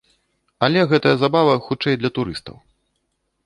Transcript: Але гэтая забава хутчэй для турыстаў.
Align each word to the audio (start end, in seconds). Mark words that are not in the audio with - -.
Але 0.67 0.85
гэтая 0.93 1.11
забава 1.25 1.53
хутчэй 1.67 1.95
для 2.03 2.13
турыстаў. 2.19 2.55